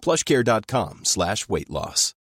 [0.00, 2.14] plushcare.com slash weight loss.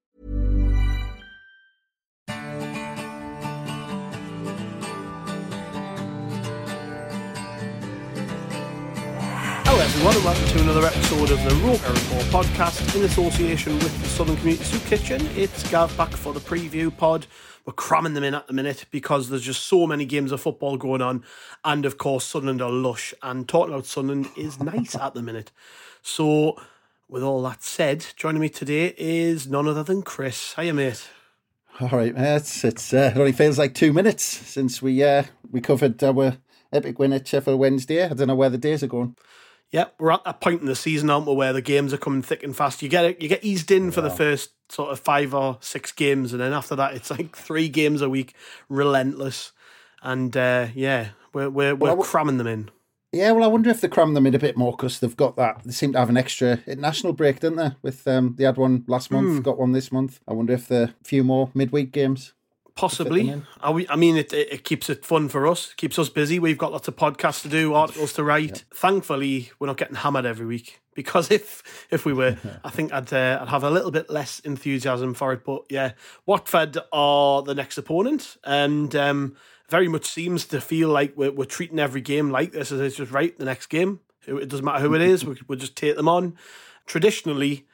[9.67, 14.01] Hello everyone and welcome to another episode of the Roker Report podcast in association with
[14.01, 15.27] the Sunderland Community Soup Kitchen.
[15.35, 17.27] It's Gav back for the preview pod.
[17.67, 20.77] We're cramming them in at the minute because there's just so many games of football
[20.77, 21.25] going on
[21.65, 25.51] and of course Sunderland are lush and talking about Sunderland is nice at the minute.
[26.03, 26.57] So
[27.09, 30.55] with all that said, joining me today is none other than Chris.
[30.55, 31.09] Hiya mate.
[31.81, 32.65] All right, mates.
[32.65, 36.39] It's uh, it only feels like two minutes since we uh, we covered our
[36.73, 38.05] epic win at Sheffield Wednesday.
[38.05, 39.17] I don't know where the days are going.
[39.71, 42.23] Yeah, we're at that point in the season, aren't we, where the games are coming
[42.23, 42.81] thick and fast.
[42.81, 45.91] You get it, you get eased in for the first sort of five or six
[45.91, 48.35] games, and then after that, it's like three games a week,
[48.69, 49.51] relentless.
[50.01, 52.71] And uh, yeah, we're we're, we're Well, cramming them in.
[53.15, 55.37] Yeah, well, I wonder if they cram them in a bit more because they've got
[55.37, 55.63] that.
[55.65, 57.71] They seem to have an extra international break, don't they?
[57.81, 60.21] With um, they had one last month, got one this month.
[60.27, 62.33] I wonder if the few more midweek games.
[62.77, 63.41] Possibly.
[63.73, 66.41] we, I mean, it, it it keeps it fun for us, keeps us busy.
[66.41, 68.65] We've got lots of podcasts to do, articles to write.
[68.75, 73.13] Thankfully, we're not getting hammered every week because if if we were, I think I'd
[73.13, 75.45] uh, I'd have a little bit less enthusiasm for it.
[75.45, 75.93] But yeah,
[76.27, 79.37] Watford are the next opponent, and um,
[79.69, 82.97] very much seems to feel like we're, we're treating every game like this as it's
[82.97, 84.01] just right the next game.
[84.27, 86.37] It, doesn't matter who it is, we, we'll just take them on.
[86.87, 87.67] Traditionally,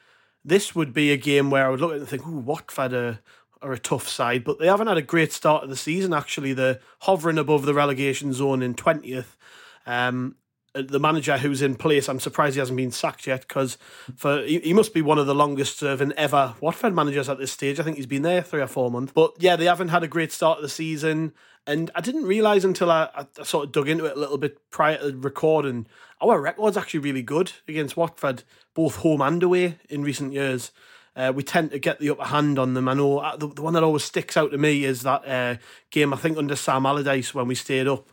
[0.43, 2.93] this would be a game where I would look at it and think, "Ooh, Watford
[2.93, 3.19] are,
[3.61, 6.13] are a tough side," but they haven't had a great start of the season.
[6.13, 9.37] Actually, they're hovering above the relegation zone in twentieth.
[9.85, 10.35] Um,
[10.73, 13.77] the manager who's in place, I'm surprised he hasn't been sacked yet because
[14.15, 17.51] for he, he must be one of the longest serving ever Watford managers at this
[17.51, 17.79] stage.
[17.79, 19.11] I think he's been there three or four months.
[19.13, 21.33] But yeah, they haven't had a great start of the season.
[21.67, 24.57] And I didn't realise until I, I sort of dug into it a little bit
[24.71, 25.85] prior to recording,
[26.19, 30.71] our record's actually really good against Watford, both home and away in recent years.
[31.15, 32.87] Uh, we tend to get the upper hand on them.
[32.87, 35.57] I know uh, the, the one that always sticks out to me is that uh,
[35.89, 38.09] game, I think, under Sam Allardyce when we stayed up.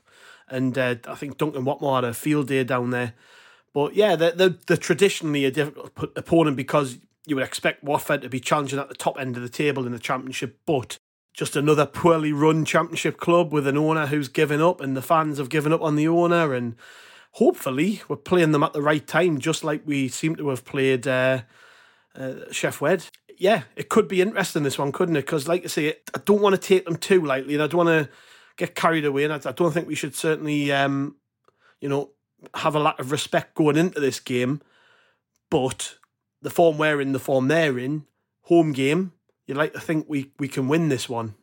[0.49, 3.15] And uh, I think Duncan Watmore had a field day down there.
[3.73, 8.29] But yeah, they're, they're, they're traditionally a difficult opponent because you would expect Watford to
[8.29, 10.59] be challenging at the top end of the table in the championship.
[10.67, 10.99] But
[11.39, 15.39] just another poorly run championship club with an owner who's given up and the fans
[15.39, 16.53] have given up on the owner.
[16.53, 16.75] And
[17.35, 21.07] hopefully we're playing them at the right time, just like we seem to have played
[21.07, 21.43] uh,
[22.17, 23.05] uh, Sheff Wed.
[23.39, 25.27] Yeah, it could be interesting, this one, couldn't it?
[25.27, 27.87] Because, like I say, I don't want to take them too lightly and I don't
[27.87, 28.13] want to
[28.57, 29.23] get carried away.
[29.23, 31.15] And I, don't think we should certainly, um,
[31.81, 32.11] you know,
[32.55, 34.61] have a lack of respect going into this game.
[35.51, 35.99] But
[36.43, 38.07] the form we're in, the form they're in,
[38.43, 39.13] home game,
[39.49, 41.35] you'd like to think we, we can win this one.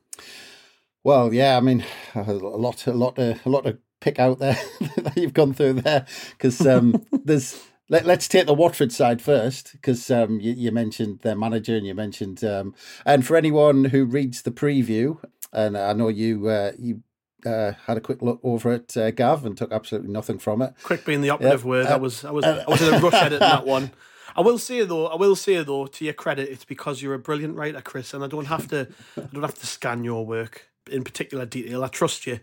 [1.03, 1.83] Well, yeah, I mean,
[2.15, 4.57] a lot, a lot, to, a lot to pick out there
[4.97, 7.61] that you've gone through there because um, there's.
[7.87, 11.85] Let, us take the Watford side first because um, you, you mentioned their manager and
[11.85, 12.73] you mentioned, um,
[13.05, 15.19] and for anyone who reads the preview,
[15.53, 17.03] and I know you uh, you
[17.45, 20.73] uh, had a quick look over it, uh, Gav, and took absolutely nothing from it.
[20.81, 21.69] Quick being the operative Yeah.
[21.69, 21.85] word.
[21.85, 23.91] I Uh, was I was I was in a rush editing that one.
[24.35, 27.19] I will say though, I will say though, to your credit, it's because you're a
[27.19, 28.87] brilliant writer, Chris, and I don't have to
[29.17, 31.83] I don't have to scan your work in particular detail.
[31.83, 32.39] I trust you.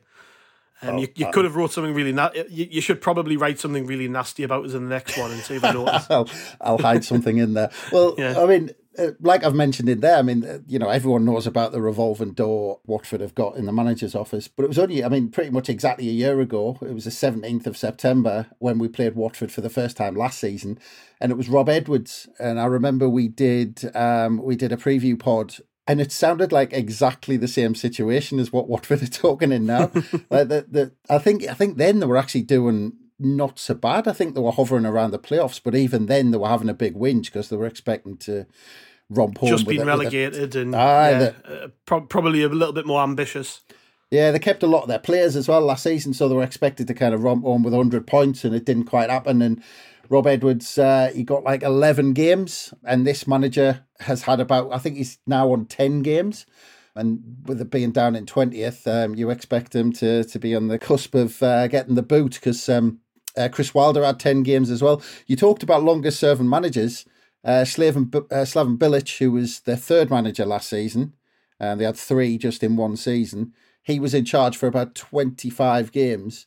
[0.84, 3.87] Um, you, you could have wrote something really na- you, you should probably write something
[3.87, 6.06] really nasty about us in the next one and see if I notice.
[6.11, 6.28] I'll,
[6.61, 7.70] I'll hide something in there.
[7.93, 8.40] Well, Yeah.
[8.43, 8.70] I mean,
[9.20, 12.32] like I've mentioned in there, I mean, uh, you know, everyone knows about the revolving
[12.32, 15.50] door Watford have got in the manager's office, but it was only, I mean, pretty
[15.50, 16.78] much exactly a year ago.
[16.82, 20.38] It was the 17th of September when we played Watford for the first time last
[20.38, 20.78] season,
[21.20, 22.28] and it was Rob Edwards.
[22.38, 25.56] And I remember we did, um, we did a preview pod.
[25.84, 29.90] And it sounded like exactly the same situation as what Watford are talking in now.
[30.30, 32.92] like the, the, I think I think then they were actually doing
[33.24, 34.06] not so bad.
[34.08, 36.74] I think they were hovering around the playoffs, but even then they were having a
[36.74, 38.46] big whinge because they were expecting to
[39.08, 39.50] romp home.
[39.50, 43.62] Just been relegated and Aye, yeah, the- uh, pro- probably a little bit more ambitious.
[44.10, 46.42] Yeah, they kept a lot of their players as well last season, so they were
[46.42, 49.40] expected to kind of romp on with 100 points, and it didn't quite happen.
[49.40, 49.62] And
[50.10, 54.76] Rob Edwards, uh, he got like 11 games, and this manager has had about, I
[54.78, 56.44] think he's now on 10 games.
[56.94, 60.68] And with it being down in 20th, um, you expect him to, to be on
[60.68, 62.98] the cusp of uh, getting the boot because um,
[63.37, 65.02] uh, Chris Wilder had 10 games as well.
[65.26, 67.05] You talked about longest serving managers.
[67.44, 71.14] Uh, Slaven, uh, Slaven Bilic, who was their third manager last season,
[71.58, 73.52] and they had three just in one season.
[73.82, 76.46] He was in charge for about 25 games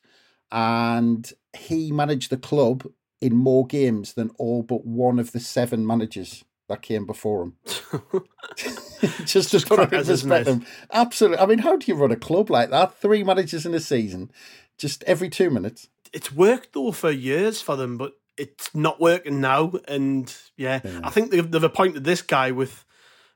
[0.52, 2.86] and he managed the club
[3.22, 7.58] in more games than all but one of the seven managers that came before him.
[9.26, 10.88] Just to put it in perspective.
[10.92, 11.40] Absolutely.
[11.40, 12.96] I mean, how do you run a club like that?
[12.96, 14.32] Three managers in a season,
[14.78, 15.90] just every two minutes.
[16.14, 19.74] It's worked though for years for them, but it's not working now.
[19.88, 22.84] And yeah, I think they've, they've appointed this guy with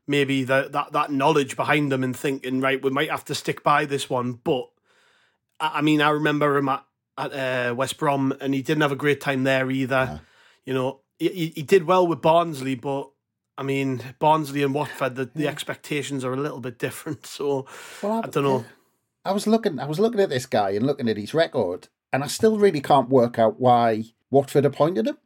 [0.07, 3.63] maybe the, that that knowledge behind them and thinking, right, we might have to stick
[3.63, 4.33] by this one.
[4.33, 4.69] But
[5.60, 6.86] I, I mean, I remember him at,
[7.18, 7.33] at
[7.71, 10.21] uh, West Brom, and he didn't have a great time there either.
[10.66, 13.10] You know, he, he- he did well with Barnsley, but
[13.57, 17.25] I mean, Barnsley and Watford, the, the expectations are a little bit different.
[17.25, 17.66] So
[18.01, 18.66] Well, I don't know.
[19.25, 22.23] I was looking I was looking at this guy and looking at his record, and
[22.23, 25.17] I still really can't work out why Watford appointed him.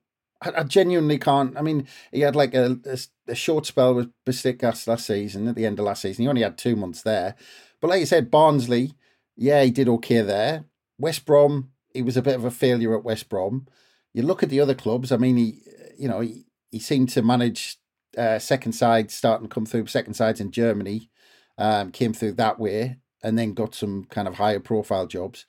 [0.41, 1.57] I, I genuinely can't.
[1.57, 2.97] I mean, he had like a, a,
[3.31, 6.23] a short spell with Besiktas last season, at the end of last season.
[6.23, 7.35] He only had two months there.
[7.81, 8.93] But like you said, Barnsley,
[9.35, 10.65] yeah, he did okay there.
[10.97, 13.67] West Brom, he was a bit of a failure at West Brom.
[14.13, 15.59] You look at the other clubs, I mean, he,
[15.97, 17.77] you know, he, he seemed to manage
[18.17, 21.09] uh, second sides, starting to come through second sides in Germany,
[21.57, 25.45] um, came through that way, and then got some kind of higher profile jobs.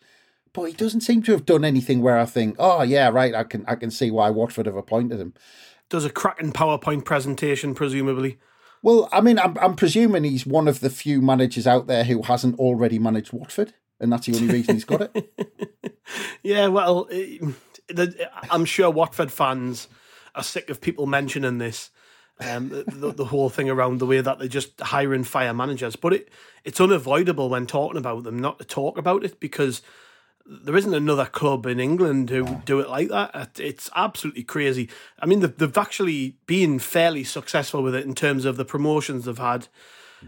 [0.55, 3.45] But he doesn't seem to have done anything where I think, oh yeah, right, I
[3.45, 5.35] can I can see why Watford have appointed him.
[5.91, 8.39] Does a cracking PowerPoint presentation, presumably.
[8.81, 12.23] Well, I mean, I'm I'm presuming he's one of the few managers out there who
[12.23, 15.33] hasn't already managed Watford, and that's the only reason he's got it.
[16.43, 17.39] Yeah, well, eh,
[18.51, 19.89] I'm sure Watford fans
[20.35, 21.91] are sick of people mentioning this.
[22.41, 26.13] Um, the, the whole thing around the way that they're just hiring fire managers, but
[26.13, 26.29] it
[26.65, 29.83] it's unavoidable when talking about them not to talk about it because
[30.47, 33.59] there isn't another club in England who do it like that.
[33.59, 34.91] It's absolutely crazy.
[35.19, 39.25] I mean, they've, they've actually been fairly successful with it in terms of the promotions
[39.25, 39.69] they've had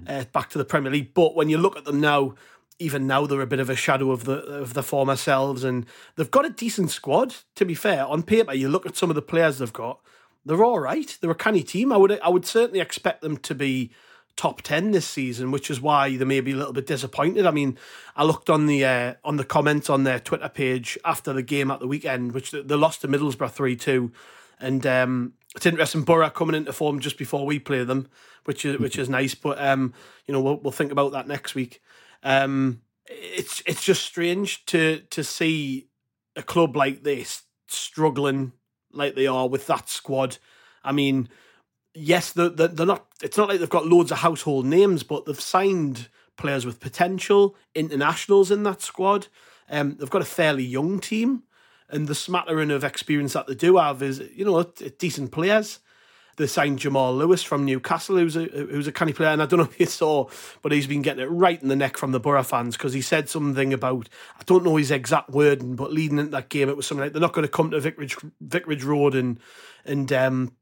[0.06, 1.14] uh, back to the Premier League.
[1.14, 2.34] But when you look at them now,
[2.78, 5.86] even now they're a bit of a shadow of the of the former selves, and
[6.16, 7.34] they've got a decent squad.
[7.56, 10.00] To be fair, on paper, you look at some of the players they've got;
[10.44, 11.16] they're all right.
[11.20, 11.92] They're a canny team.
[11.92, 13.90] I would I would certainly expect them to be
[14.36, 17.46] top ten this season, which is why they may be a little bit disappointed.
[17.46, 17.78] I mean,
[18.14, 21.70] I looked on the uh, on the comments on their Twitter page after the game
[21.70, 24.12] at the weekend, which they, lost to Middlesbrough three two,
[24.60, 26.02] and um, it's interesting.
[26.02, 28.08] Boro coming into form just before we play them,
[28.44, 29.34] which is which is nice.
[29.34, 29.94] But um,
[30.26, 31.82] you know, we'll we'll think about that next week.
[32.22, 35.88] Um, it's it's just strange to to see
[36.36, 38.52] a club like this struggling
[38.92, 40.38] like they are with that squad.
[40.84, 41.28] I mean,
[41.96, 43.06] yes, they're, they're, not.
[43.22, 47.56] It's not like they've got loads of household names, but they've signed players with potential,
[47.74, 49.28] internationals in that squad.
[49.70, 51.44] Um, they've got a fairly young team,
[51.88, 54.62] and the smattering of experience that they do have is, you know,
[54.98, 55.80] decent players.
[56.36, 59.58] They signed Jamal Lewis from Newcastle, who's a who's a canny player, and I don't
[59.58, 60.28] know if you saw,
[60.60, 63.00] but he's been getting it right in the neck from the Boro fans because he
[63.00, 66.76] said something about I don't know his exact wording, but leading into that game, it
[66.76, 69.40] was something like they're not going to come to Vicarage Vicarage Road and
[69.86, 70.52] and um,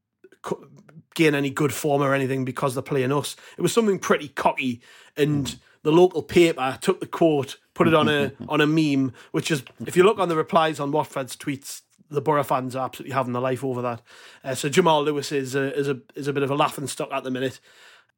[1.14, 3.36] gain any good form or anything because they're playing us.
[3.56, 4.80] It was something pretty cocky,
[5.16, 9.50] and the local paper took the quote, put it on a on a meme, which
[9.50, 13.14] is if you look on the replies on Watford's tweets, the Boro fans are absolutely
[13.14, 14.02] having their life over that.
[14.42, 17.10] Uh, so Jamal Lewis is a, is a is a bit of a laughing stock
[17.12, 17.60] at the minute,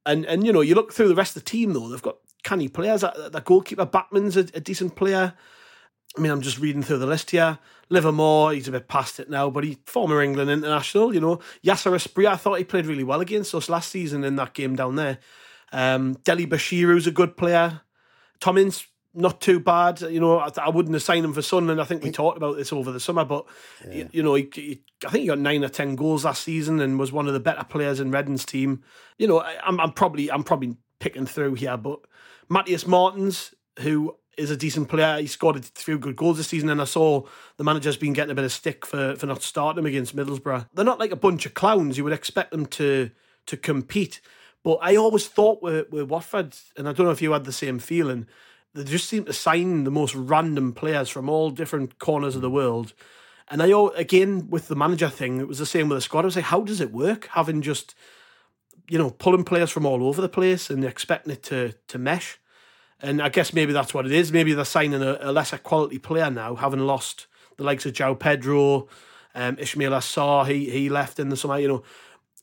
[0.05, 2.17] and and you know you look through the rest of the team though they've got
[2.43, 3.03] canny players.
[3.03, 5.35] That, that goalkeeper Bachmann's a, a decent player.
[6.17, 7.59] I mean, I'm just reading through the list here.
[7.89, 11.15] Livermore, he's a bit past it now, but he former England international.
[11.15, 14.37] You know, Yasser Esprit, I thought he played really well against us last season in
[14.37, 15.19] that game down there.
[15.73, 17.83] Um, Dele-Bashiru's a good player.
[18.41, 20.01] Tom Ince, not too bad.
[20.01, 21.81] You know, I, I wouldn't have signed him for Sunderland.
[21.81, 23.47] I think we talked about this over the summer, but
[23.91, 26.81] you, you know, he, he, I think he got nine or ten goals last season
[26.81, 28.83] and was one of the better players in Reading's team.
[29.19, 32.01] You know, I, I'm, I'm probably I'm probably picking through here, but
[32.51, 35.19] Matheus Martins, who is a decent player.
[35.19, 37.23] He scored a few good goals this season, and I saw
[37.57, 40.69] the manager's been getting a bit of stick for, for not starting him against Middlesbrough.
[40.75, 41.97] They're not like a bunch of clowns.
[41.97, 43.11] You would expect them to
[43.47, 44.21] to compete,
[44.65, 47.53] but I always thought with, with Watford, and I don't know if you had the
[47.53, 48.27] same feeling.
[48.75, 52.51] They just seem to sign the most random players from all different corners of the
[52.51, 52.93] world.
[53.49, 56.23] And I, again, with the manager thing, it was the same with the squad.
[56.23, 57.29] I was like, how does it work?
[57.29, 57.95] Having just
[58.89, 62.39] you know, pulling players from all over the place and expecting it to to mesh.
[63.01, 64.33] And I guess maybe that's what it is.
[64.33, 67.27] Maybe they're signing a, a lesser quality player now, having lost
[67.57, 68.89] the likes of João Pedro,
[69.35, 70.47] um, Ismaila Sarr.
[70.47, 71.59] He he left in the summer.
[71.59, 71.83] You know,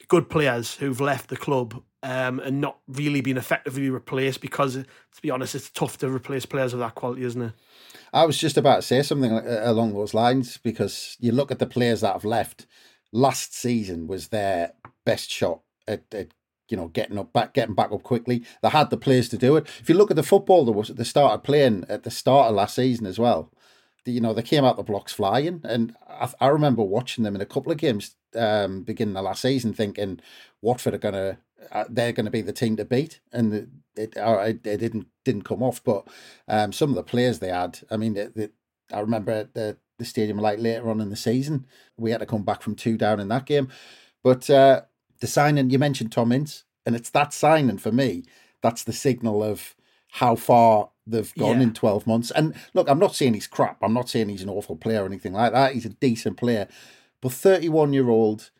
[0.07, 5.21] good players who've left the club um, and not really been effectively replaced because, to
[5.21, 7.53] be honest, it's tough to replace players of that quality, isn't it?
[8.11, 11.65] I was just about to say something along those lines because you look at the
[11.65, 12.67] players that have left.
[13.11, 14.73] Last season was their
[15.05, 16.27] best shot at, at
[16.69, 18.43] you know getting up back, getting back up quickly.
[18.61, 19.67] They had the players to do it.
[19.79, 22.55] If you look at the football that was they started playing at the start of
[22.55, 23.51] last season as well,
[24.05, 27.41] you know they came out the blocks flying, and I, I remember watching them in
[27.41, 30.19] a couple of games um, beginning of last season, thinking
[30.61, 31.37] Watford are to
[31.71, 35.07] uh, they're going to be the team to beat, and it it, uh, it didn't
[35.23, 35.83] didn't come off.
[35.83, 36.07] But
[36.47, 38.53] um, some of the players they had, I mean, it, it,
[38.91, 41.67] I remember the the stadium like later on in the season,
[41.97, 43.69] we had to come back from two down in that game.
[44.23, 44.81] But uh,
[45.19, 48.23] the signing you mentioned Tom Ince, and it's that signing for me.
[48.61, 49.75] That's the signal of
[50.13, 51.63] how far they've gone yeah.
[51.63, 52.31] in 12 months.
[52.31, 53.77] And look, I'm not saying he's crap.
[53.81, 55.73] I'm not saying he's an awful player or anything like that.
[55.73, 56.67] He's a decent player.
[57.21, 58.51] But 31 year old,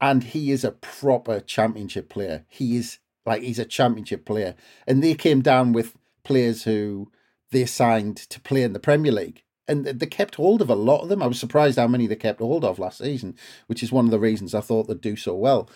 [0.00, 2.44] and he is a proper championship player.
[2.48, 4.54] He is like, he's a championship player.
[4.86, 7.10] And they came down with players who
[7.50, 9.42] they signed to play in the Premier League.
[9.68, 11.22] And they kept hold of a lot of them.
[11.22, 13.36] I was surprised how many they kept hold of last season,
[13.68, 15.68] which is one of the reasons I thought they'd do so well.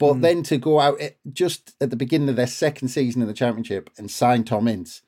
[0.00, 0.20] But mm.
[0.22, 0.98] then to go out
[1.30, 5.02] just at the beginning of their second season in the championship and sign Tom Ince,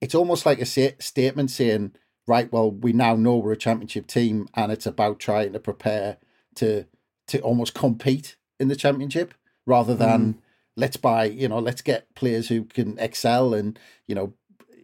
[0.00, 1.92] it's almost like a statement saying,
[2.26, 6.18] right, well, we now know we're a championship team and it's about trying to prepare
[6.54, 6.86] to
[7.26, 9.34] to almost compete in the championship
[9.66, 10.38] rather than mm.
[10.76, 14.32] let's buy, you know, let's get players who can excel and, you know,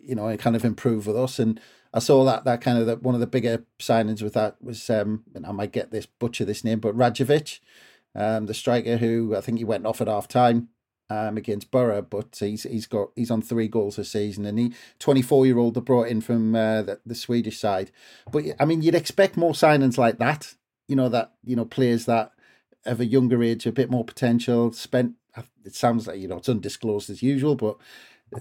[0.03, 1.39] you know, and kind of improve with us.
[1.39, 1.59] And
[1.95, 4.91] I saw that that kind of the, one of the bigger signings with that was
[4.91, 7.61] um and I might get this butcher this name, but Rajovic,
[8.15, 10.69] um, the striker who I think he went off at half time
[11.11, 14.73] um, against Boro, but he's he's got he's on three goals a season, and he
[14.99, 17.91] twenty four year old they brought in from uh, the, the Swedish side.
[18.31, 20.55] But I mean, you'd expect more signings like that.
[20.89, 22.33] You know that you know players that
[22.87, 24.73] of a younger age, a bit more potential.
[24.73, 25.15] Spent
[25.65, 27.77] it sounds like you know it's undisclosed as usual, but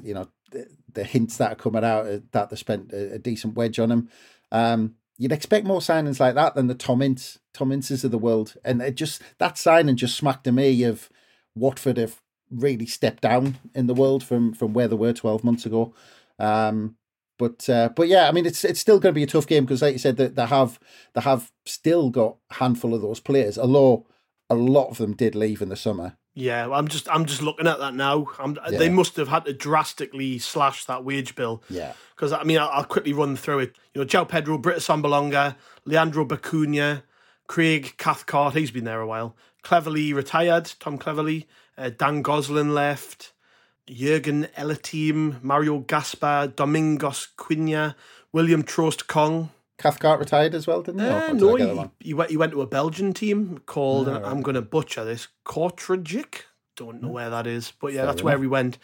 [0.03, 3.56] you know the, the hints that are coming out that they spent a, a decent
[3.56, 4.10] wedge on him.
[4.51, 8.17] Um, you'd expect more signings like that than the Tom Ince, Tom Inces of the
[8.17, 11.10] world, and it just that signing just smacked to me of
[11.55, 15.65] Watford have really stepped down in the world from from where they were 12 months
[15.65, 15.93] ago.
[16.39, 16.96] Um,
[17.39, 19.65] but uh, but yeah, I mean it's it's still going to be a tough game
[19.65, 20.79] because, like you said, that they have
[21.13, 24.05] they have still got a handful of those players, although
[24.50, 26.17] a lot of them did leave in the summer.
[26.36, 28.28] Yeah, I'm just I'm just looking at that now.
[28.40, 28.78] Yeah.
[28.78, 31.62] They must have had to drastically slash that wage bill.
[31.70, 33.75] Yeah, because I mean I'll, I'll, quickly run through it.
[33.94, 37.04] You know, João Pedro, Britt Assombalonga, Leandro Bacuna,
[37.48, 38.56] Craig Cathcart.
[38.56, 39.36] He's been there a while.
[39.63, 40.72] Cleverley retired.
[40.80, 41.46] Tom Cleverley.
[41.78, 43.34] Uh, Dan Gosling left.
[43.88, 47.96] Jurgen Elitim, Mario Gaspar, Domingos Quina,
[48.32, 49.50] William Troost-Ekong.
[49.84, 51.08] Cathcart retired as well, didn't he?
[51.08, 54.24] Uh, no, he, he, went, he went to a Belgian team called, oh, right.
[54.24, 56.44] I'm going to butcher this, Kortrijk.
[56.78, 57.13] Don't know hmm.
[57.13, 58.25] where that is, but yeah, Fair that's enough.
[58.25, 58.78] where he went.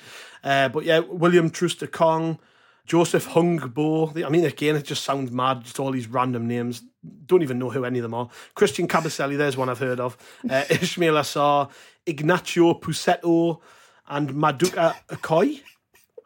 [0.44, 2.38] Uh, but yeah, William Troost-Ekong,
[2.86, 4.25] Joseph Hungbo.
[4.25, 5.63] I mean, again, it just sounds mad.
[5.63, 6.84] Just all these random names.
[7.25, 8.27] Don't even know who any of them are.
[8.53, 10.18] Christian Kabasele, there's one I've heard of.
[10.44, 11.72] Uh, Ismaila Sarr,
[12.06, 13.62] Ignacio Pussetto,
[14.10, 15.62] and Maduka Okoye.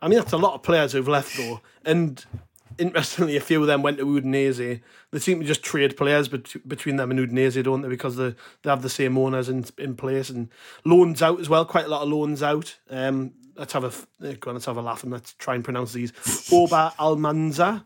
[0.01, 1.61] I mean, that's a lot of players who've left, though.
[1.85, 2.25] And
[2.77, 4.81] interestingly, a few of them went to Udinese.
[5.11, 7.89] They seem to just trade players bet- between them and Udinese, don't they?
[7.89, 10.49] Because they, they have the same owners in, in place and
[10.85, 11.65] loans out as well.
[11.65, 12.77] Quite a lot of loans out.
[12.89, 15.63] Um, let's have a eh, go on, let's have a laugh and let's try and
[15.63, 16.13] pronounce these.
[16.51, 17.83] Oba Almanza,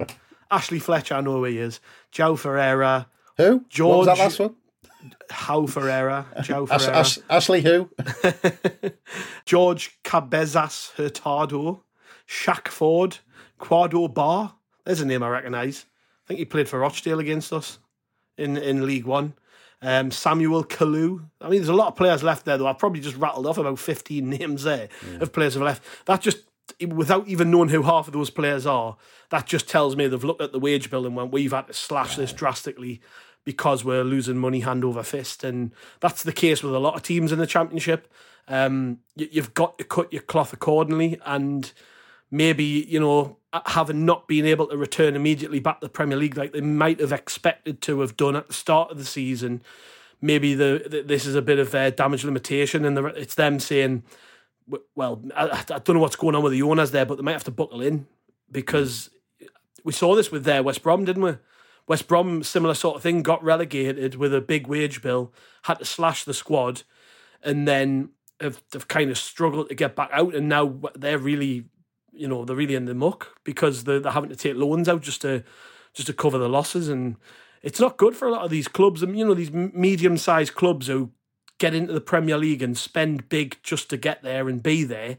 [0.50, 1.80] Ashley Fletcher, I know who he is.
[2.12, 3.08] Joe Ferreira.
[3.38, 3.66] Who?
[3.70, 4.08] George.
[4.08, 4.56] What was that last one?
[5.30, 7.90] How Ferreira, Joe Ferreira, Ash, Ash, Ashley who?
[9.46, 11.82] George Cabezas Hurtado,
[12.28, 13.20] Shaq Forde,
[13.60, 14.54] Kwadwo Baah.
[14.88, 15.86] There's a name I recognise.
[16.24, 17.80] I think he played for Rochdale against us
[18.38, 19.34] in in League One.
[19.82, 21.26] Um, Samuel Kalu.
[21.42, 22.68] I mean, there's a lot of players left there, though.
[22.68, 25.20] I've probably just rattled off about 15 names there yeah.
[25.20, 26.06] of players who have left.
[26.06, 26.40] That just,
[26.88, 28.96] without even knowing who half of those players are,
[29.30, 31.74] that just tells me they've looked at the wage bill and went, we've had to
[31.74, 33.02] slash this drastically
[33.44, 35.44] because we're losing money hand over fist.
[35.44, 38.12] And that's the case with a lot of teams in the Championship.
[38.48, 41.20] Um, you, you've got to cut your cloth accordingly.
[41.26, 41.72] And
[42.32, 46.38] maybe, you know, having not been able to return immediately back to the Premier League
[46.38, 49.62] like they might have expected to have done at the start of the season,
[50.22, 53.60] maybe the, the this is a bit of a damage limitation, and the, it's them
[53.60, 54.04] saying,
[54.96, 57.34] "Well, I, I, don't know what's going on with the owners there, but they might
[57.34, 58.08] have to buckle in
[58.52, 59.10] because
[59.84, 61.38] we saw this with their West Brom, didn't we?
[61.88, 65.86] West Brom, similar sort of thing, got relegated with a big wage bill, had to
[65.86, 66.84] slash the squad,
[67.42, 68.10] and then
[68.42, 71.66] have, have kind of struggled to get back out, and now they're really,
[72.12, 75.02] you know, they're really in the muck because they're, they're having to take loans out
[75.02, 75.44] just to
[75.94, 77.16] just to cover the losses, and
[77.62, 79.02] it's not good for a lot of these clubs.
[79.02, 81.12] And you know, these medium sized clubs who
[81.58, 85.18] get into the Premier League and spend big just to get there and be there,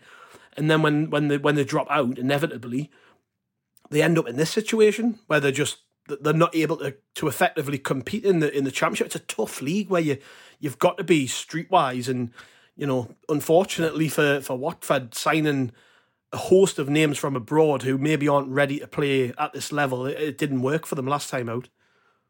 [0.57, 2.91] and then when when they when they drop out, inevitably,
[3.91, 5.79] they end up in this situation where they're just
[6.21, 9.07] they're not able to, to effectively compete in the in the championship.
[9.07, 10.19] It's a tough league where you
[10.59, 12.31] you've got to be streetwise, and
[12.77, 15.73] you know, unfortunately for for Watford signing
[16.33, 20.07] a host of names from abroad who maybe aren't ready to play at this level,
[20.07, 21.69] it, it didn't work for them last time out.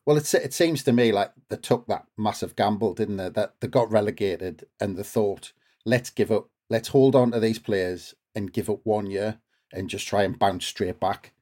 [0.07, 3.29] Well, it it seems to me like they took that massive gamble, didn't they?
[3.29, 5.53] That they got relegated and they thought,
[5.85, 9.39] let's give up, let's hold on to these players and give up one year
[9.73, 11.35] and just try and bounce straight back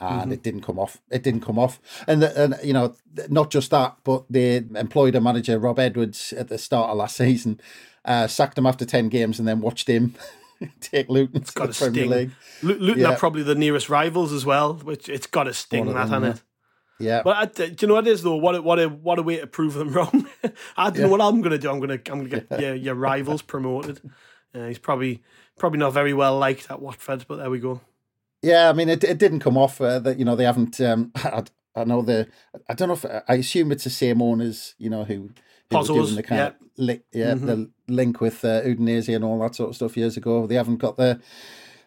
[0.00, 0.32] and mm-hmm.
[0.32, 1.00] it didn't come off.
[1.10, 2.94] It didn't come off, and the, and you know
[3.28, 7.16] not just that, but they employed a manager, Rob Edwards, at the start of last
[7.18, 7.60] season,
[8.04, 10.14] uh, sacked him after ten games, and then watched him
[10.80, 12.10] take Luton it's to the Premier sting.
[12.10, 12.30] League.
[12.62, 13.08] Luton yeah.
[13.10, 16.42] are probably the nearest rivals as well, which it's got a sting that, hasn't it?
[17.00, 18.36] Yeah, but I, do you know what it is though?
[18.36, 20.28] What a, what a what a way to prove them wrong.
[20.76, 21.02] I don't yeah.
[21.02, 21.70] know what I'm going to do.
[21.70, 24.00] I'm going to I'm going to get your, your rivals promoted.
[24.54, 25.22] Uh, he's probably
[25.58, 27.80] probably not very well liked at Watford, but there we go.
[28.42, 29.80] Yeah, I mean, it it didn't come off.
[29.80, 30.80] Uh, that you know they haven't.
[30.80, 31.44] Um, I,
[31.76, 32.26] I know the.
[32.68, 34.74] I don't know if I assume it's the same owners.
[34.78, 35.30] You know who.
[35.70, 36.46] Doing the kind yeah.
[36.46, 37.46] of li- yeah mm-hmm.
[37.46, 40.46] the link with uh, Udinese and all that sort of stuff years ago.
[40.46, 41.20] They haven't got the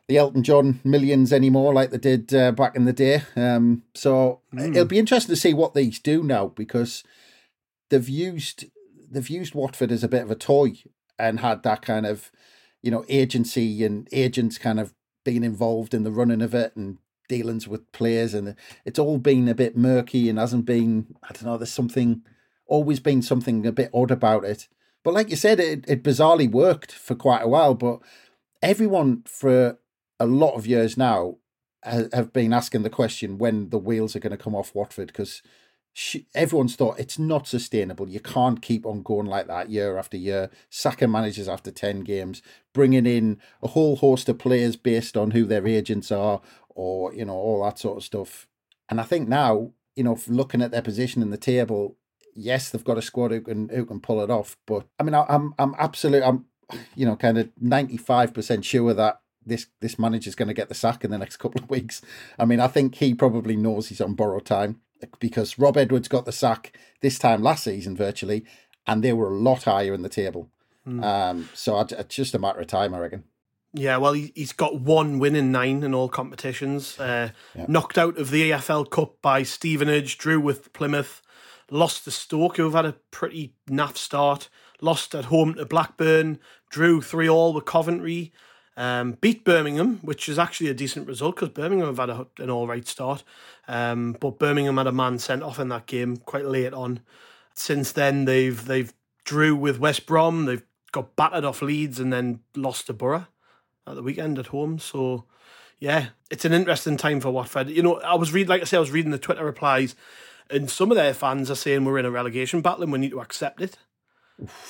[0.07, 3.23] the Elton John millions anymore like they did uh, back in the day.
[3.35, 4.71] Um, so mm.
[4.71, 7.03] it'll be interesting to see what these do now because
[7.89, 8.65] they've used
[9.09, 10.73] they've used Watford as a bit of a toy
[11.17, 12.31] and had that kind of
[12.81, 16.97] you know agency and agents kind of being involved in the running of it and
[17.29, 21.15] dealings with players, and it's all been a bit murky and hasn't been.
[21.23, 21.57] I don't know.
[21.57, 22.23] There's something
[22.71, 24.69] always been something a bit odd about it.
[25.03, 27.75] But like you said, it, it bizarrely worked for quite a while.
[27.75, 27.99] But
[28.61, 29.77] everyone for
[30.19, 31.37] a lot of years now
[31.83, 35.41] have been asking the question when the wheels are going to come off Watford because
[36.33, 38.07] everyone's thought it's not sustainable.
[38.07, 42.41] You can't keep on going like that year after year, sacking managers after 10 games,
[42.73, 47.25] bringing in a whole host of players based on who their agents are or, you
[47.25, 48.47] know, all that sort of stuff.
[48.87, 51.97] And I think now, you know, looking at their position in the table,
[52.33, 54.57] yes, they've got a squad who can who can pull it off.
[54.65, 56.45] But I mean, I, I'm I'm absolutely I'm
[56.95, 60.69] you know kind of ninety five percent sure that this this manager's going to get
[60.69, 62.01] the sack in the next couple of weeks.
[62.37, 64.81] I mean, I think he probably knows he's on borrowed time
[65.19, 68.45] because Rob Edwards got the sack this time last season virtually,
[68.85, 70.49] and they were a lot higher in the table.
[70.87, 71.03] Mm.
[71.03, 73.23] Um, so it's just a matter of time, I reckon.
[73.73, 76.99] Yeah, well, he's got one win in nine in all competitions.
[76.99, 77.65] Uh, yeah.
[77.69, 81.21] Knocked out of the EFL Cup by Stevenage, drew with Plymouth,
[81.71, 84.49] lost to Stoke, who've had a pretty naff start,
[84.81, 88.31] lost at home to Blackburn, drew 3 all with Coventry,
[88.77, 92.49] um, beat Birmingham, which is actually a decent result because Birmingham have had a, an
[92.49, 93.23] all right start.
[93.67, 97.01] Um, but Birmingham had a man sent off in that game quite late on.
[97.53, 100.45] Since then, they've they've drew with West Brom.
[100.45, 103.27] They've got battered off Leeds and then lost to Borough
[103.87, 104.79] at the weekend at home.
[104.79, 105.25] So,
[105.79, 107.69] yeah, it's an interesting time for Watford.
[107.69, 109.95] You know, I was reading, like I said, I was reading the Twitter replies,
[110.51, 113.11] and some of their fans are saying we're in a relegation battle and we need
[113.11, 113.77] to accept it.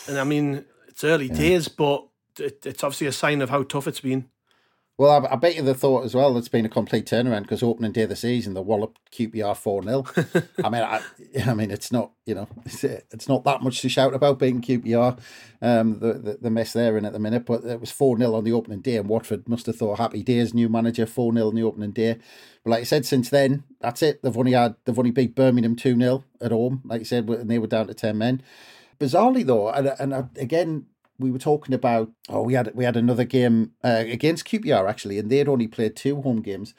[0.07, 1.35] And I mean, it's early yeah.
[1.35, 2.07] days, but
[2.39, 4.29] it, it's obviously a sign of how tough it's been.
[4.97, 7.63] Well, I, I bet you the thought as well it's been a complete turnaround because
[7.63, 10.05] opening day of the season, the wallop QPR four 0
[10.63, 11.01] I mean, I,
[11.43, 14.61] I, mean, it's not you know, it's, it's not that much to shout about being
[14.61, 15.17] QPR,
[15.61, 17.45] um, the, the, the mess they're in at the minute.
[17.45, 20.23] But it was four 0 on the opening day, and Watford must have thought happy
[20.23, 20.53] days.
[20.53, 22.19] New manager four 0 on the opening day.
[22.63, 24.21] But like I said, since then, that's it.
[24.21, 26.81] They've only had they've only beat Birmingham two 0 at home.
[26.85, 28.43] Like I said, and they were down to ten men.
[28.99, 30.85] Bizarrely though, and, and again,
[31.21, 35.17] we were talking about oh we had we had another game uh, against QPR actually,
[35.17, 36.73] and they'd only played two home games,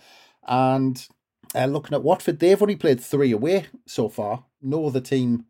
[0.46, 1.06] and
[1.54, 4.44] uh, looking at Watford, they've only played three away so far.
[4.60, 5.46] No other team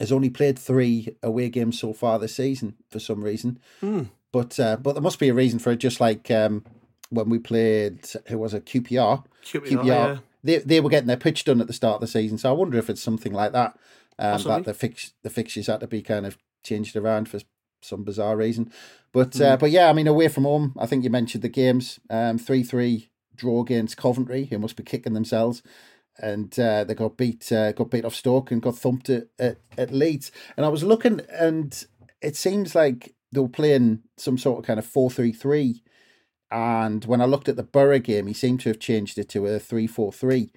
[0.00, 3.58] has only played three away games so far this season for some reason.
[3.82, 4.10] Mm.
[4.32, 5.76] But uh, but there must be a reason for it.
[5.76, 6.64] Just like um,
[7.10, 9.24] when we played, who was a QPR?
[9.44, 10.18] QPR, QPR yeah.
[10.42, 12.38] they they were getting their pitch done at the start of the season.
[12.38, 13.78] So I wonder if it's something like that.
[14.18, 17.40] Um, that the fix the fixtures had to be kind of changed around for
[17.84, 18.72] some bizarre reason.
[19.12, 19.44] But mm.
[19.44, 22.00] uh, but yeah, I mean, away from home, I think you mentioned the games.
[22.10, 25.62] Um, three three draw against Coventry, who must be kicking themselves,
[26.18, 29.58] and uh, they got beat uh, got beat off Stoke and got thumped at, at,
[29.76, 30.32] at Leeds.
[30.56, 31.84] And I was looking, and
[32.20, 35.82] it seems like they were playing some sort of kind of four three three.
[36.50, 39.46] And when I looked at the Boro game, he seemed to have changed it to
[39.46, 40.50] a three four three.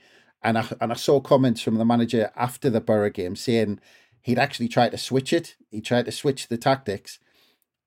[0.44, 3.80] And I and I saw comments from the manager after the Boro game saying
[4.28, 5.56] he'd actually tried to switch it.
[5.72, 7.18] He tried to switch the tactics,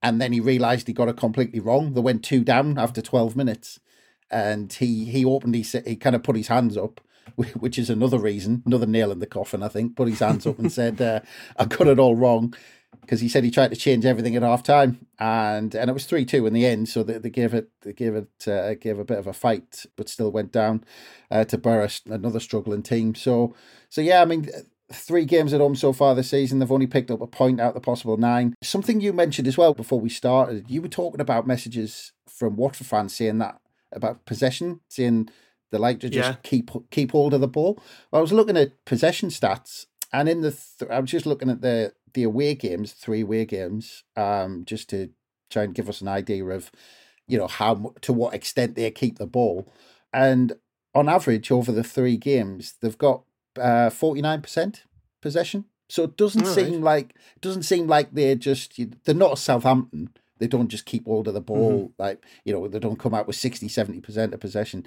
[0.03, 1.93] and then he realised he got it completely wrong.
[1.93, 3.79] They went two down after twelve minutes,
[4.31, 7.01] and he he opened he he kind of put his hands up,
[7.59, 9.63] which is another reason, another nail in the coffin.
[9.63, 11.21] I think put his hands up and said, uh,
[11.59, 12.55] "I got it all wrong."
[13.03, 16.07] Because he said he tried to change everything at half time, and and it was
[16.07, 16.89] three two in the end.
[16.89, 19.85] So they, they gave it they gave it uh, gave a bit of a fight,
[19.97, 20.85] but still went down
[21.31, 23.15] uh, to Burris, another struggling team.
[23.15, 23.55] So
[23.91, 24.49] so yeah, I mean
[24.93, 26.59] three games at home so far this season.
[26.59, 28.55] They've only picked up a point out the possible nine.
[28.63, 32.87] Something you mentioned as well before we started, you were talking about messages from Watford
[32.87, 33.61] fans saying that
[33.93, 35.29] about possession, saying
[35.71, 36.37] they like to just yeah.
[36.43, 37.81] keep keep hold of the ball.
[38.11, 41.51] Well, I was looking at possession stats, and in the th- I was just looking
[41.51, 45.11] at the the away games, three away games, um, just to
[45.51, 46.71] try and give us an idea of,
[47.27, 49.73] you know, how to what extent they keep the ball,
[50.13, 50.55] and
[50.95, 53.23] on average over the three games, they've got
[53.91, 54.85] forty nine percent
[55.21, 55.67] possession.
[55.89, 56.83] So it doesn't All seem right.
[56.83, 60.11] like doesn't seem like they're just they're not a Southampton.
[60.39, 62.03] They don't just keep hold of the ball mm-hmm.
[62.03, 64.87] like you know they don't come out with 60 70 percent of possession.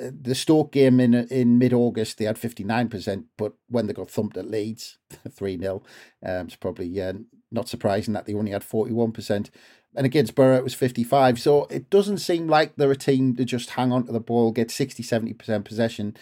[0.00, 3.86] Uh, the Stoke game in in mid August they had fifty nine percent, but when
[3.86, 4.98] they got thumped at Leeds
[5.30, 5.82] three 0
[6.24, 7.14] um, it's probably uh,
[7.50, 9.50] not surprising that they only had forty one percent.
[9.96, 11.38] And against Boro, it was 55.
[11.38, 14.50] So it doesn't seem like they're a team to just hang on to the ball,
[14.50, 16.16] get 60, 70% possession,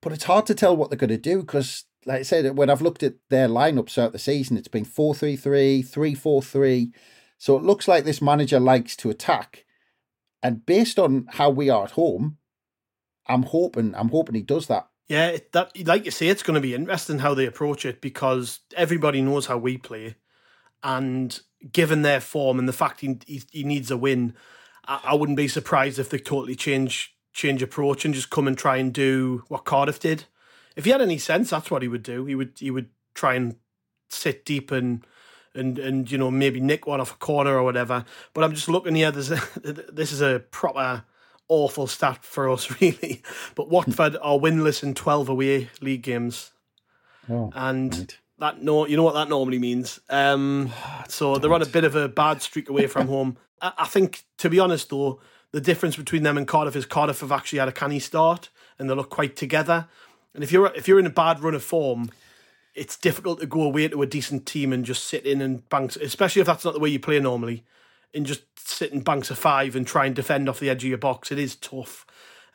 [0.00, 2.70] but it's hard to tell what they're going to do because, like I said, when
[2.70, 6.42] I've looked at their lineups throughout the season, it's been 4 3 3, 3 4
[6.42, 6.92] 3.
[7.38, 9.64] So it looks like this manager likes to attack.
[10.42, 12.38] And based on how we are at home,
[13.26, 14.88] I'm hoping I'm hoping he does that.
[15.08, 18.60] Yeah, that like you say, it's going to be interesting how they approach it because
[18.76, 20.16] everybody knows how we play,
[20.82, 21.38] and
[21.72, 24.34] given their form and the fact he he, needs a win,
[24.86, 28.58] I, I, wouldn't be surprised if they totally change change approach and just come and
[28.58, 30.24] try and do what Cardiff did.
[30.74, 32.24] If he had any sense, that's what he would do.
[32.24, 33.54] He would he would try and
[34.08, 35.06] sit deep and
[35.54, 38.04] and and you know maybe nick one off a corner or whatever.
[38.34, 39.12] But I'm just looking here.
[39.12, 41.04] There's a, this is a proper
[41.48, 43.22] awful stat for us, really.
[43.54, 46.50] But Watford are winless in 12 away league games,
[47.30, 48.18] oh, and right.
[48.40, 50.00] that no, you know what that normally means.
[50.10, 50.72] Um,
[51.06, 53.36] so they're on a bit of a bad streak away from home.
[53.62, 55.20] I, I think, to be honest, though
[55.52, 58.88] the difference between them and Cardiff is Cardiff have actually had a canny start and
[58.88, 59.88] they look quite together.
[60.34, 62.10] And if you're if you're in a bad run of form,
[62.74, 65.96] it's difficult to go away to a decent team and just sit in and banks,
[65.96, 67.64] especially if that's not the way you play normally,
[68.14, 70.88] and just sit in banks of five and try and defend off the edge of
[70.88, 71.32] your box.
[71.32, 72.06] It is tough.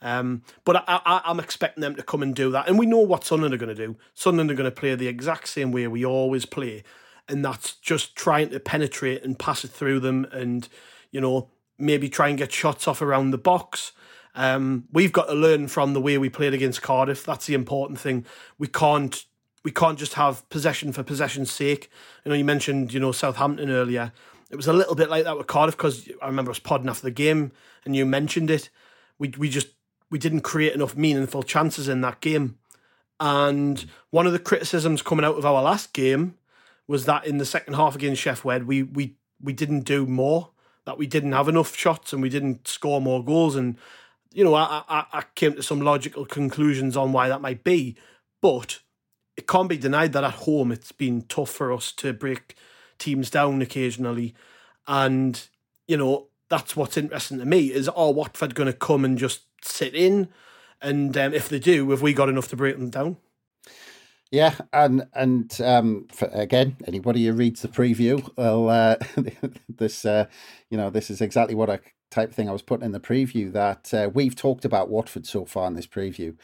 [0.02, 2.68] Um, but I, I'm expecting them to come and do that.
[2.68, 3.96] And we know what Sunderland are going to do.
[4.14, 6.84] Sunderland are going to play the exact same way we always play.
[7.30, 10.68] And that's just trying to penetrate and pass it through them and,
[11.12, 11.50] you know,
[11.84, 13.92] maybe try and get shots off around the box.
[14.36, 17.24] Um, we've got to learn from the way we played against Cardiff.
[17.24, 18.26] That's the important thing.
[18.58, 19.26] We can't
[19.64, 21.90] we can't just have possession for possession's sake.
[22.26, 24.12] You know, you mentioned you know Southampton earlier.
[24.50, 27.04] It was a little bit like that with Cardiff because I remember us podding after
[27.04, 27.52] the game
[27.86, 28.70] and you mentioned it.
[29.20, 29.68] We we just
[30.10, 32.58] we didn't create enough meaningful chances in that game.
[33.20, 36.36] And one of the criticisms coming out of our last game
[36.88, 40.50] was that in the second half against Sheff Wed, we we we didn't do more
[40.86, 43.56] that we didn't have enough shots and we didn't score more goals.
[43.56, 43.78] And,
[44.32, 47.96] you know, I, I, I came to some logical conclusions on why that might be.
[48.42, 48.80] But
[49.38, 52.56] it can't be denied that at home it's been tough for us to break
[53.00, 54.36] teams down occasionally.
[54.88, 55.42] And,
[55.88, 59.44] you know, that's what's interesting to me is are Watford going to come and just
[59.64, 60.30] sit in?
[60.82, 63.18] And um, if they do, have we got enough to break them down?
[64.34, 68.96] Yeah, and and um, for, again, anybody who reads the preview, well, uh,
[69.70, 70.26] this uh,
[70.72, 71.78] you know this is exactly what I
[72.10, 75.28] type of thing I was putting in the preview that uh, we've talked about Watford
[75.28, 76.36] so far in this preview,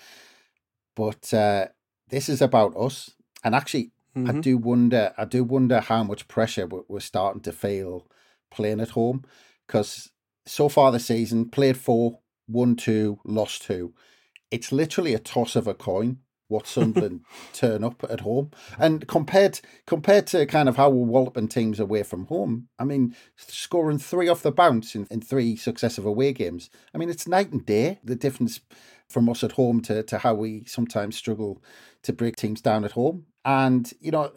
[0.96, 1.70] but uh,
[2.10, 3.16] this is about us.
[3.44, 4.38] And actually, mm-hmm.
[4.38, 8.06] I do wonder, I do wonder how much pressure we're starting to feel
[8.52, 9.26] playing at home
[9.66, 10.12] because
[10.46, 13.96] so far the season played four, won two, lost two.
[14.52, 16.20] It's literally a toss of a coin
[16.50, 17.22] what Sunderland
[17.54, 18.52] turn up at home.
[18.78, 23.16] And compared compared to kind of how we're Walloping teams away from home, I mean,
[23.38, 27.52] scoring three off the bounce in, in three successive away games, I mean, it's night
[27.52, 28.60] and day, the difference
[29.08, 31.64] from us at home to, to how we sometimes struggle
[32.04, 33.26] to break teams down at home.
[33.44, 34.32] And, you know,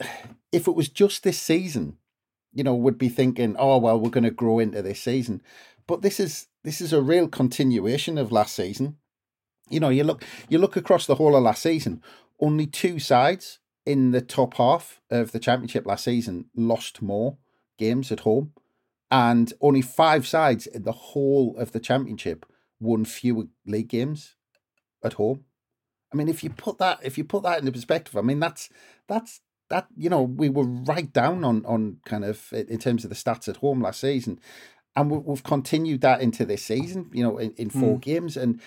[0.51, 1.99] if it was just this season,
[2.55, 5.43] you know, we'd be thinking, oh well, we're going to grow into this season.
[5.87, 8.97] But this is this is a real continuation of last season
[9.73, 12.03] you know, you look you look across the whole of last season,
[12.41, 17.39] only two sides in the top half of the championship last season lost more
[17.79, 18.53] games at home,
[19.11, 22.47] and only five sides in the whole of the championship
[22.81, 24.37] won fewer league games
[25.03, 25.45] at home.
[26.13, 28.69] I mean, if you put that if you put that into perspective, I mean that's
[29.09, 33.11] that's that you know we were right down on on kind of in terms of
[33.11, 34.39] the stats at home last season,
[34.95, 37.11] and we've continued that into this season.
[37.13, 38.03] You know, in, in four mm.
[38.03, 38.61] games, and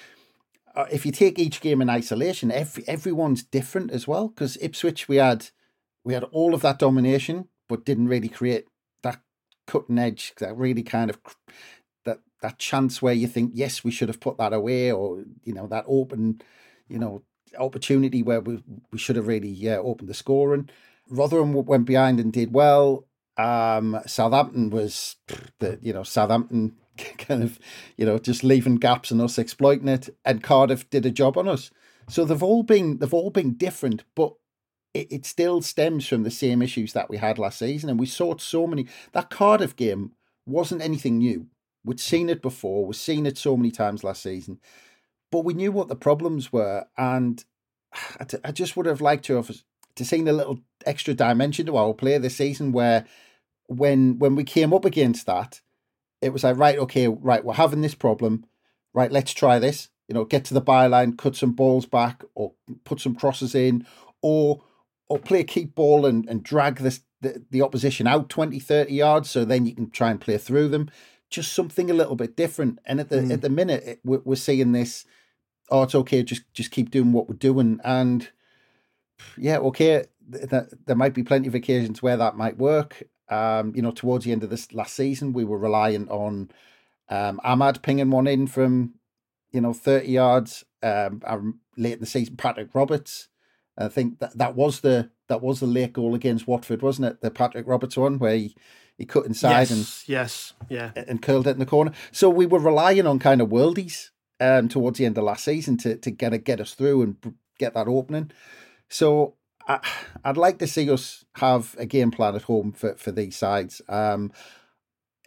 [0.91, 4.29] if you take each game in isolation, every everyone's different as well.
[4.29, 5.49] Because Ipswich, we had
[6.03, 8.65] we had all of that domination, but didn't really create
[9.03, 9.21] that
[9.67, 11.19] cutting edge, that really kind of
[12.05, 15.53] that that chance where you think, yes, we should have put that away, or you
[15.53, 16.41] know that open,
[16.87, 17.23] you know,
[17.57, 20.69] opportunity where we we should have really yeah opened the scoring.
[21.09, 23.07] Rotherham went behind and did well.
[23.37, 25.15] Um, Southampton was
[25.59, 26.75] the you know Southampton
[27.17, 27.59] kind of
[27.97, 31.47] you know just leaving gaps and us exploiting it, and Cardiff did a job on
[31.47, 31.71] us.
[32.07, 34.33] So they've all been they've all been different, but
[34.93, 38.05] it, it still stems from the same issues that we had last season, and we
[38.05, 38.87] saw so many.
[39.13, 40.11] That Cardiff game
[40.45, 41.47] wasn't anything new.
[41.83, 42.85] We'd seen it before.
[42.85, 44.59] We've seen it so many times last season,
[45.31, 47.43] but we knew what the problems were, and
[48.43, 49.51] I just would have liked to have
[49.95, 53.05] to seen a little extra dimension to our play this season where
[53.67, 55.61] when when we came up against that,
[56.21, 58.45] it was like, right, okay, right, we're having this problem.
[58.93, 59.89] Right, let's try this.
[60.07, 63.85] You know, get to the byline, cut some balls back, or put some crosses in,
[64.21, 64.63] or
[65.07, 68.93] or play a keep ball and, and drag this the, the opposition out 20, 30
[68.93, 70.89] yards so then you can try and play through them.
[71.29, 72.79] Just something a little bit different.
[72.85, 73.33] And at the mm.
[73.33, 75.05] at the minute, it, we're, we're seeing this.
[75.69, 76.23] Oh, it's okay.
[76.23, 77.79] Just just keep doing what we're doing.
[77.83, 78.29] And
[79.37, 80.05] yeah, okay.
[80.31, 83.03] Th- there might be plenty of occasions where that might work.
[83.29, 86.51] Um, you know, towards the end of this last season, we were reliant on
[87.09, 88.95] um, Amad pinging one in from,
[89.51, 90.63] you know, 30 yards.
[90.83, 93.27] Um, late in the season, Patrick Roberts.
[93.77, 97.21] I think that, that was the that was the late goal against Watford, wasn't it?
[97.21, 98.55] The Patrick Roberts one where he,
[98.97, 101.91] he cut inside yes, and yes, yeah, and curled it in the corner.
[102.11, 104.09] So we were relying on kind of worldies
[104.39, 107.35] um, towards the end of last season to to get a, get us through and
[107.59, 108.31] get that opening.
[108.87, 109.35] So
[109.67, 109.79] I,
[110.25, 113.81] would like to see us have a game plan at home for, for these sides.
[113.89, 114.31] Um,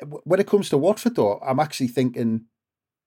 [0.00, 2.44] when it comes to Watford, though, I'm actually thinking,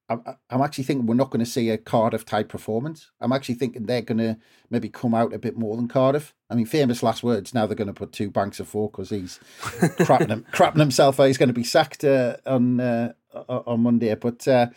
[0.09, 3.11] I'm, I'm actually thinking we're not going to see a Cardiff type performance.
[3.21, 4.37] I'm actually thinking they're going to
[4.69, 6.33] maybe come out a bit more than Cardiff.
[6.49, 7.53] I mean, famous last words.
[7.53, 11.19] Now they're going to put two banks of four because he's crapping, him, crapping himself.
[11.19, 11.27] out.
[11.27, 14.13] He's going to be sacked uh, on uh, on Monday.
[14.15, 14.67] But uh,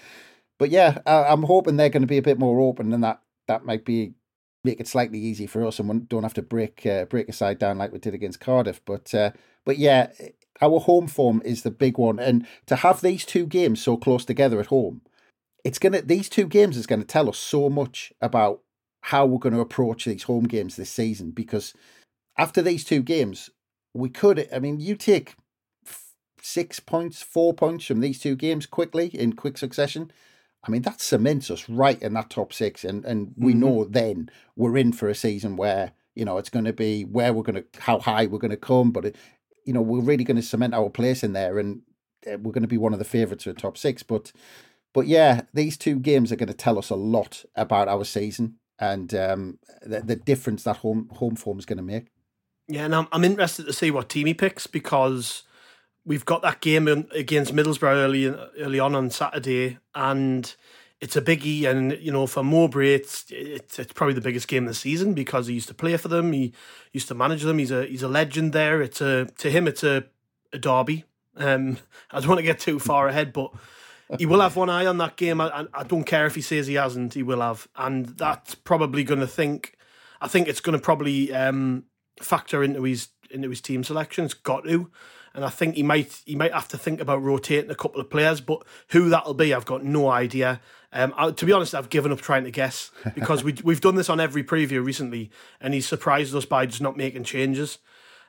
[0.58, 3.20] but yeah, I, I'm hoping they're going to be a bit more open, and that
[3.48, 4.14] that might be
[4.64, 7.58] make it slightly easy for us and don't have to break uh, break a side
[7.58, 8.80] down like we did against Cardiff.
[8.84, 9.30] But uh,
[9.64, 10.10] but yeah,
[10.60, 14.24] our home form is the big one, and to have these two games so close
[14.24, 15.02] together at home,
[15.64, 18.60] it's gonna these two games is gonna tell us so much about
[19.04, 21.30] how we're going to approach these home games this season.
[21.30, 21.74] Because
[22.38, 23.50] after these two games,
[23.92, 24.48] we could.
[24.50, 25.34] I mean, you take
[26.40, 30.10] six points, four points from these two games quickly in quick succession
[30.66, 32.84] I mean, that cements us right in that top six.
[32.84, 33.60] And, and we mm-hmm.
[33.60, 37.32] know then we're in for a season where, you know, it's going to be where
[37.32, 38.90] we're going to, how high we're going to come.
[38.90, 39.16] But, it,
[39.64, 41.82] you know, we're really going to cement our place in there and
[42.26, 44.02] uh, we're going to be one of the favourites for the top six.
[44.02, 44.32] But,
[44.92, 48.56] but yeah, these two games are going to tell us a lot about our season
[48.78, 52.06] and um, the, the difference that home home form is going to make.
[52.68, 55.42] Yeah, and I'm, I'm interested to see what team he picks because
[56.04, 60.54] we've got that game against Middlesbrough early early on on Saturday, and
[61.00, 61.64] it's a biggie.
[61.64, 65.14] And you know, for Mowbray, it's it's, it's probably the biggest game of the season
[65.14, 66.32] because he used to play for them.
[66.32, 66.52] He
[66.92, 67.58] used to manage them.
[67.58, 68.82] He's a he's a legend there.
[68.82, 70.04] It's a to him, it's a,
[70.52, 71.04] a derby.
[71.36, 71.78] Um,
[72.10, 73.52] I don't want to get too far ahead, but
[74.18, 75.40] he will have one eye on that game.
[75.40, 77.14] I, I don't care if he says he hasn't.
[77.14, 79.76] He will have, and that's probably going to think.
[80.20, 81.84] I think it's going to probably um,
[82.20, 84.24] factor into his into his team selection.
[84.24, 84.90] It's got to
[85.34, 88.08] and I think he might he might have to think about rotating a couple of
[88.08, 90.60] players, but who that'll be, I've got no idea.
[90.92, 93.96] Um, I, to be honest, I've given up trying to guess because we we've done
[93.96, 97.78] this on every preview recently, and he's surprised us by just not making changes.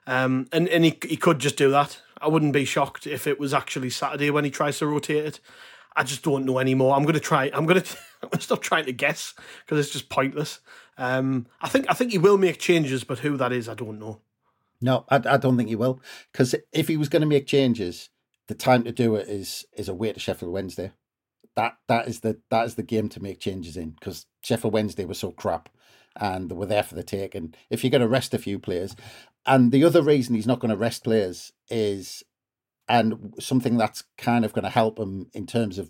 [0.07, 2.01] Um, and and he he could just do that.
[2.19, 5.39] I wouldn't be shocked if it was actually Saturday when he tries to rotate it.
[5.95, 6.95] I just don't know anymore.
[6.95, 7.51] I'm to try.
[7.53, 7.83] I'm to.
[8.23, 10.59] I'm to stop trying to guess because it's just pointless.
[10.97, 13.99] Um, I think I think he will make changes, but who that is, I don't
[13.99, 14.21] know.
[14.85, 15.99] No, I, I don't think he will.
[16.31, 18.09] Because if he was going to make changes,
[18.47, 20.91] the time to do it is is away to Sheffield Wednesday.
[21.55, 25.03] That that is the that is the game to make changes in because Sheffield Wednesday
[25.03, 25.69] was so crap,
[26.15, 27.33] and they were there for the take.
[27.33, 28.95] And if you're going to rest a few players,
[29.43, 32.23] and the other reason he's not going to rest players is,
[32.87, 35.89] and something that's kind of going to help him in terms of,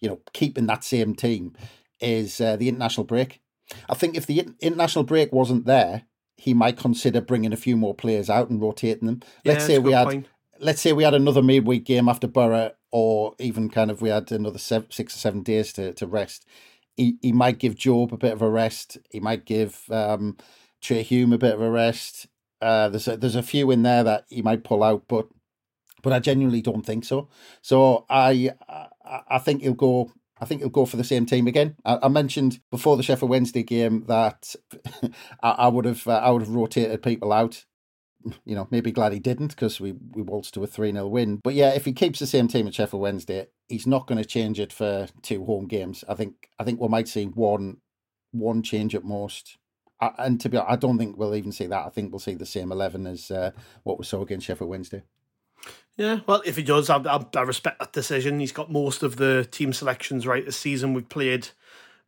[0.00, 1.52] you know, keeping that same team,
[2.00, 3.40] is uh, the international break.
[3.88, 6.06] I think if the international break wasn't there,
[6.44, 9.22] he might consider bringing a few more players out and rotating them.
[9.46, 10.26] Let's yeah, say we had, point.
[10.60, 14.30] let's say we had another midweek game after Boro, or even kind of we had
[14.30, 16.44] another seven, six or seven days to, to rest.
[16.98, 18.98] He he might give Jobe a bit of a rest.
[19.08, 20.36] He might give um,
[20.82, 22.26] Trai Hume a bit of a rest.
[22.60, 25.28] Uh, there's a, there's a few in there that he might pull out, but
[26.02, 27.30] but I genuinely don't think so.
[27.62, 30.12] So I I, I think he'll go.
[30.44, 31.76] I think he'll go for the same team again.
[31.86, 34.54] I, I mentioned before the Sheffield Wednesday game that
[35.42, 37.64] I, I, would have uh, I would have rotated people out.
[38.44, 41.40] You know, maybe glad he didn't because we we waltzed to a three 0 win.
[41.42, 44.28] But yeah, if he keeps the same team at Sheffield Wednesday, he's not going to
[44.28, 46.04] change it for two home games.
[46.10, 47.78] I think I think we might see one
[48.32, 49.56] one change at most.
[50.18, 51.86] and to be honest, I don't think we'll even see that.
[51.86, 53.52] I think we'll see the same eleven as uh,
[53.82, 55.04] what we saw against Sheffield Wednesday.
[55.96, 58.40] Yeah, well, if he does, I, I, I, respect that decision.
[58.40, 60.92] He's got most of the team selections right this season.
[60.92, 61.48] We've played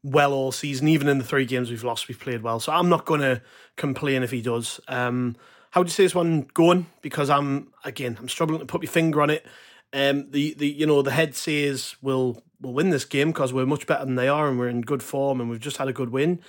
[0.03, 2.59] well all season, even in the three games we've lost, we've played well.
[2.59, 3.42] So I'm not going to
[3.77, 4.81] complain if he does.
[4.88, 5.37] Um,
[5.70, 6.87] how would you say this one going?
[7.01, 9.46] Because I'm again, I'm struggling to put my finger on it.
[9.92, 13.66] Um, the the you know the head says we'll we'll win this game because we're
[13.66, 15.92] much better than they are and we're in good form and we've just had a
[15.92, 16.40] good win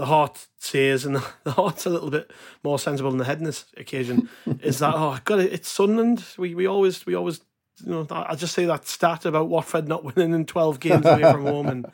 [0.00, 2.30] the heart says, and the, heart's a little bit
[2.64, 4.30] more sensible than the head in this occasion,
[4.62, 6.24] is that oh god, it's Sunderland.
[6.38, 7.42] We we always we always
[7.84, 11.30] you know I just say that stat about Watford not winning in twelve games away
[11.30, 11.92] from home, and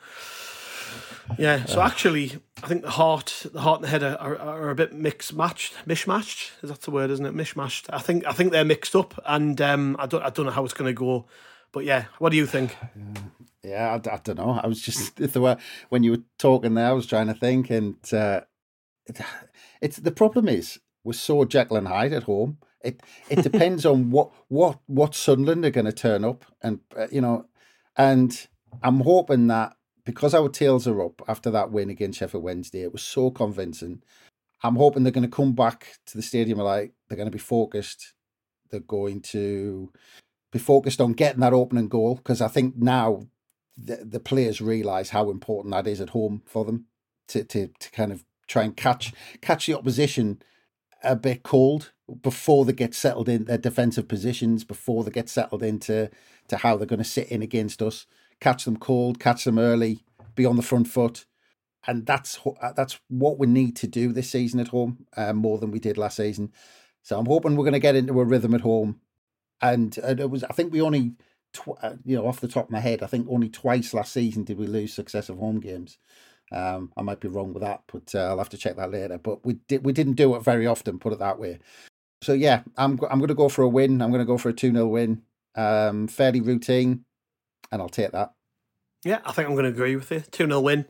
[1.37, 1.65] yeah.
[1.65, 4.93] So actually, I think the heart, the heart and the head are, are, a bit
[4.93, 6.51] mixed matched, mishmashed.
[6.63, 7.35] Is that the word, isn't it?
[7.35, 7.89] Mishmashed.
[7.91, 10.63] I think I think they're mixed up, and um, I don't I don't know how
[10.63, 11.25] it's going to go.
[11.73, 12.77] But yeah, what do you think?
[12.95, 13.21] Yeah,
[13.75, 14.59] I, I, don't know.
[14.61, 15.57] I was just if there were
[15.89, 18.41] when you were talking there, I was trying to think, and uh,
[19.05, 19.19] it,
[19.81, 22.57] it's the problem is we're so Jekyll and Hyde at home.
[22.83, 27.07] It it depends on what what what Sunderland are going to turn up, and uh,
[27.11, 27.45] you know,
[27.95, 28.47] and
[28.83, 29.75] I'm hoping that
[30.05, 34.03] because our tails are up after that win against Sheffield Wednesday, it was so convincing.
[34.63, 37.37] I'm hoping they're going to come back to the stadium like they're going to be
[37.37, 38.13] focused.
[38.71, 39.91] They're going to
[40.51, 43.27] be focused on getting that opening goal because I think now
[43.77, 46.85] the, the players realise how important that is at home for them
[47.27, 50.41] to, to, to kind of try and catch catch the opposition
[51.03, 55.61] a bit cold before they get settled in their defensive positions, before they get settled
[55.61, 56.09] into
[56.47, 58.05] to how they're going to sit in against us.
[58.39, 60.03] Catch them cold, catch them early,
[60.35, 61.25] be on the front foot,
[61.85, 62.39] and that's
[62.75, 65.97] that's what we need to do this season at home uh, more than we did
[65.97, 66.51] last season.
[67.01, 69.01] So I'm hoping we're going to get into a rhythm at home,
[69.61, 71.13] and, and it was I think we only
[71.53, 74.13] tw- uh, you know, off the top of my head, I think only twice last
[74.13, 75.97] season did we lose successive home games.
[76.51, 79.17] Um, I might be wrong with that, but uh, I'll have to check that later.
[79.17, 81.59] But we did we didn't do it very often, put it that way.
[82.21, 84.01] So yeah, I'm I'm going to go for a win.
[84.01, 85.23] I'm going to go for a two 0 win.
[85.55, 87.03] Um, fairly routine,
[87.71, 88.33] and I'll take that.
[89.03, 90.21] Yeah, I think I'm going to agree with you.
[90.21, 90.85] Two 0 win.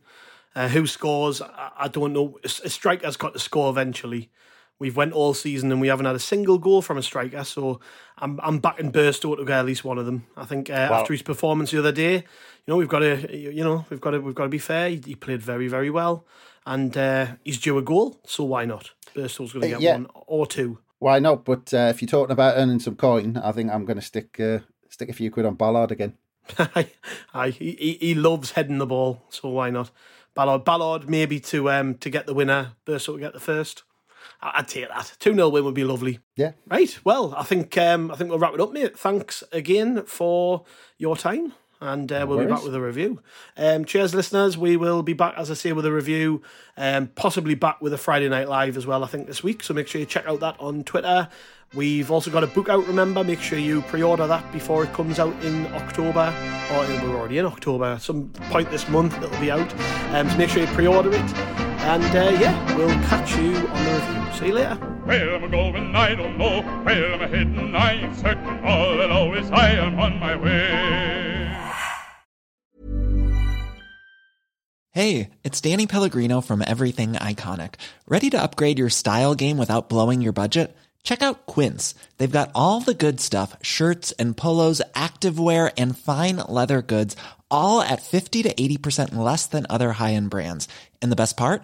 [0.55, 1.41] Uh, who scores?
[1.41, 2.39] I, I don't know.
[2.43, 4.31] A striker's got to score eventually.
[4.79, 7.43] We've went all season and we haven't had a single goal from a striker.
[7.43, 7.79] So
[8.17, 10.27] I'm I'm backing Burstow to get at least one of them.
[10.35, 12.23] I think uh, after his performance the other day, you
[12.67, 14.89] know we've got to you know we've got to we've got to be fair.
[14.89, 16.25] He, he played very very well,
[16.65, 18.19] and uh, he's due a goal.
[18.25, 18.91] So why not?
[19.15, 19.93] Burstow's going to uh, get yeah.
[19.93, 20.79] one or two.
[20.99, 21.43] Why not?
[21.45, 24.39] But uh, if you're talking about earning some coin, I think I'm going to stick
[24.39, 24.59] uh,
[24.89, 26.17] stick a few quid on Ballard again.
[27.33, 29.91] Aye, he, he loves heading the ball, so why not?
[30.33, 33.83] Ballard, Ballard maybe to um to get the winner, Burstow to get the first.
[34.41, 35.13] I'd take that.
[35.19, 36.19] 2 0 win would be lovely.
[36.35, 36.51] Yeah.
[36.67, 36.97] Right.
[37.03, 38.97] Well, I think um, I think we'll wrap it up, mate.
[38.97, 40.63] Thanks again for
[40.97, 41.53] your time.
[41.79, 42.47] And uh, no we'll worries.
[42.47, 43.21] be back with a review.
[43.55, 44.57] Um, cheers, listeners.
[44.57, 46.41] We will be back, as I say, with a review,
[46.75, 49.61] um, possibly back with a Friday Night Live as well, I think, this week.
[49.63, 51.29] So make sure you check out that on Twitter.
[51.75, 53.23] We've also got a book out, remember.
[53.23, 56.33] Make sure you pre order that before it comes out in October.
[56.71, 57.85] Or we're already in October.
[57.85, 59.71] At some point this month, it'll be out.
[60.15, 61.76] Um, so make sure you pre order it.
[61.87, 64.33] And uh, yeah, we'll catch you on the review.
[64.33, 64.75] See you later.
[65.05, 65.95] Where am I going?
[65.95, 66.61] I don't know.
[66.83, 67.75] Where am I heading?
[67.77, 68.59] I ain't certain.
[68.65, 71.47] All I know is I am on my way.
[74.91, 77.75] Hey, it's Danny Pellegrino from Everything Iconic.
[78.05, 80.75] Ready to upgrade your style game without blowing your budget?
[81.03, 81.95] Check out Quince.
[82.17, 87.15] They've got all the good stuff shirts and polos, activewear, and fine leather goods,
[87.49, 90.67] all at 50 to 80% less than other high end brands.
[91.01, 91.63] And the best part?